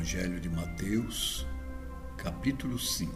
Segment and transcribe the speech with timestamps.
[0.00, 1.46] Evangelho de Mateus,
[2.16, 3.12] capítulo 5,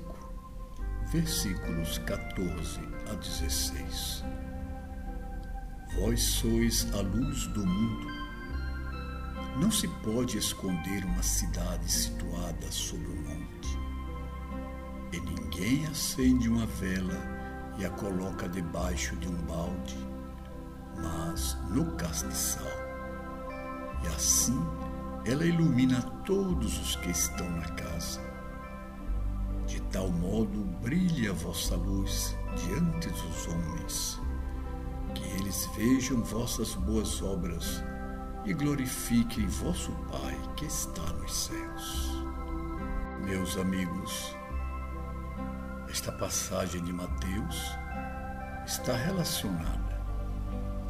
[1.11, 2.79] versículos 14
[3.11, 4.23] a 16.
[5.97, 8.07] Vós sois a luz do mundo.
[9.57, 13.79] Não se pode esconder uma cidade situada sobre um monte.
[15.11, 17.19] E ninguém acende uma vela
[17.79, 19.97] e a coloca debaixo de um balde,
[21.03, 22.69] mas no castiçal.
[24.05, 24.63] E assim
[25.27, 28.21] ela ilumina todos os que estão na casa.
[29.67, 34.21] De tal modo brilha a vossa luz diante dos homens,
[35.15, 37.83] que eles vejam vossas boas obras
[38.45, 42.13] e glorifiquem vosso Pai que está nos céus.
[43.25, 44.37] Meus amigos,
[45.89, 47.63] esta passagem de Mateus
[48.67, 50.05] está relacionada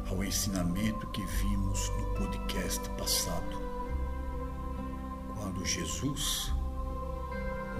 [0.09, 3.64] ao ensinamento que vimos no podcast passado
[5.55, 6.53] quando Jesus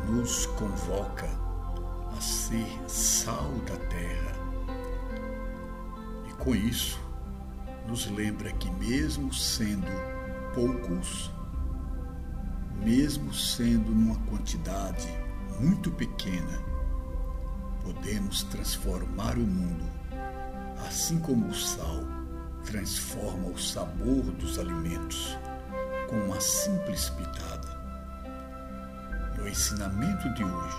[0.08, 1.30] nos convoca
[2.16, 4.34] a ser sal da terra.
[6.30, 7.00] E com isso,
[7.88, 9.88] nos lembra que, mesmo sendo
[10.54, 11.32] poucos,
[12.82, 15.08] mesmo sendo numa quantidade
[15.60, 16.62] muito pequena,
[17.84, 19.86] podemos transformar o mundo,
[20.88, 22.04] assim como o sal
[22.64, 25.38] transforma o sabor dos alimentos
[26.08, 27.65] com uma simples pitada.
[29.48, 30.78] Ensinamento de hoje,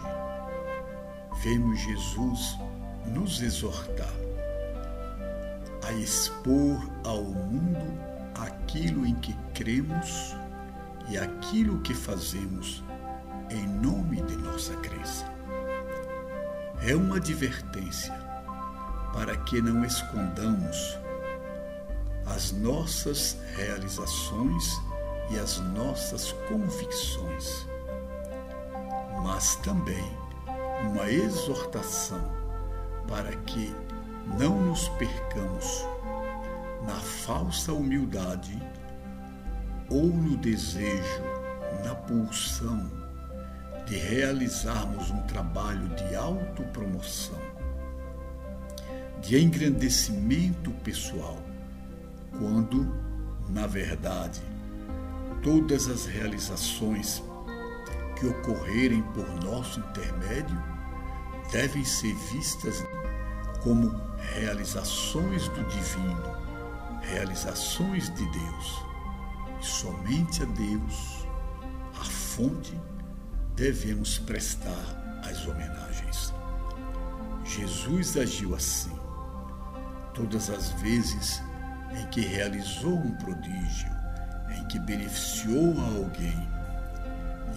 [1.42, 2.58] vemos Jesus
[3.06, 4.12] nos exortar
[5.86, 7.98] a expor ao mundo
[8.34, 10.36] aquilo em que cremos
[11.08, 12.82] e aquilo que fazemos
[13.50, 15.32] em nome de nossa crença.
[16.82, 18.14] É uma advertência
[19.12, 20.98] para que não escondamos
[22.26, 24.64] as nossas realizações
[25.30, 27.66] e as nossas convicções,
[29.26, 30.04] mas também
[30.88, 32.22] uma exortação
[33.08, 33.74] para que
[34.38, 35.84] não nos percamos
[36.86, 38.56] na falsa humildade
[39.90, 41.22] ou no desejo,
[41.84, 42.88] na pulsão
[43.84, 47.40] de realizarmos um trabalho de autopromoção,
[49.20, 51.38] de engrandecimento pessoal,
[52.30, 52.94] quando,
[53.48, 54.40] na verdade,
[55.42, 57.22] todas as realizações
[58.16, 60.62] que ocorrerem por nosso intermédio
[61.52, 62.82] devem ser vistas
[63.62, 63.88] como
[64.34, 66.36] realizações do divino,
[67.02, 68.84] realizações de Deus.
[69.60, 71.26] E somente a Deus,
[72.00, 72.78] a fonte,
[73.54, 76.32] devemos prestar as homenagens.
[77.44, 78.94] Jesus agiu assim.
[80.14, 81.42] Todas as vezes
[81.92, 83.90] em que realizou um prodígio,
[84.50, 86.55] em que beneficiou a alguém,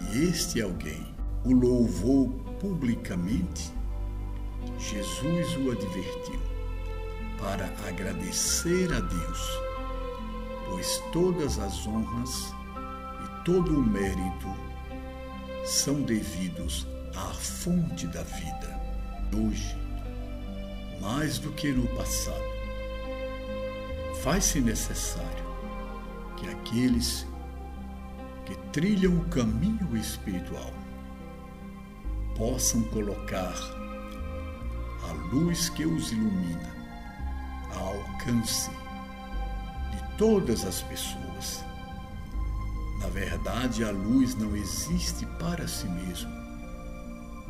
[0.02, 1.06] e este alguém
[1.46, 2.30] o louvou
[2.60, 3.72] publicamente,
[4.78, 6.40] Jesus o advertiu
[7.40, 9.60] para agradecer a Deus,
[10.68, 12.54] pois todas as honras
[13.24, 14.48] e todo o mérito
[15.66, 18.80] são devidos à fonte da vida.
[19.34, 19.78] Hoje,
[21.00, 22.44] mais do que no passado,
[24.22, 25.46] faz-se necessário
[26.36, 27.26] que aqueles
[28.50, 30.74] que trilham o caminho espiritual
[32.36, 33.54] possam colocar
[35.08, 36.74] a luz que os ilumina
[37.76, 41.64] ao alcance de todas as pessoas.
[43.00, 46.32] Na verdade, a luz não existe para si mesmo,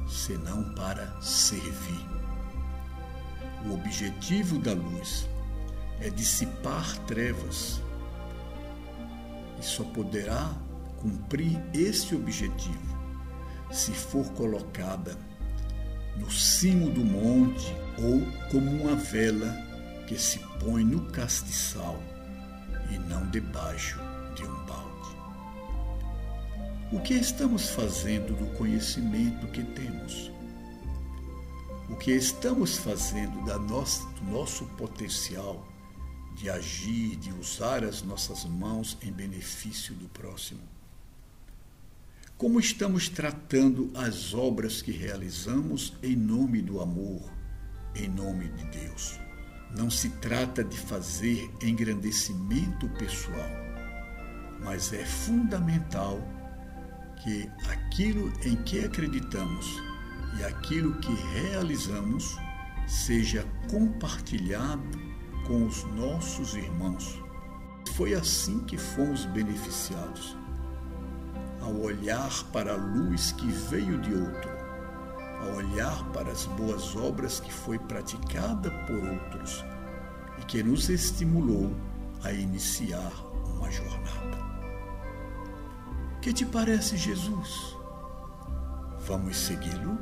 [0.05, 2.05] senão para servir.
[3.65, 5.29] O objetivo da luz
[6.01, 7.81] é dissipar trevas
[9.57, 10.53] e só poderá
[10.99, 12.99] cumprir esse objetivo
[13.71, 15.18] se for colocada
[16.18, 18.21] no cimo do monte ou
[18.51, 19.56] como uma vela
[20.07, 22.01] que se põe no castiçal
[22.91, 24.00] e não debaixo
[24.35, 24.89] de um balde.
[26.91, 30.31] O que estamos fazendo do conhecimento que temos?
[31.88, 35.68] O que estamos fazendo da nossa, do nosso potencial
[36.35, 40.78] de agir, de usar as nossas mãos em benefício do próximo?
[42.39, 47.30] Como estamos tratando as obras que realizamos em nome do amor,
[47.94, 49.19] em nome de Deus?
[49.75, 53.51] Não se trata de fazer engrandecimento pessoal,
[54.63, 56.18] mas é fundamental
[57.21, 59.68] que aquilo em que acreditamos
[60.39, 62.38] e aquilo que realizamos
[62.88, 64.89] seja compartilhado
[65.45, 67.21] com os nossos irmãos.
[67.97, 70.38] Foi assim que fomos beneficiados.
[71.69, 74.50] Ao olhar para a luz que veio de outro,
[75.39, 79.63] ao olhar para as boas obras que foi praticada por outros
[80.39, 81.71] e que nos estimulou
[82.24, 83.12] a iniciar
[83.54, 84.39] uma jornada.
[86.24, 87.77] Que te parece Jesus?
[89.06, 89.95] Vamos segui-lo?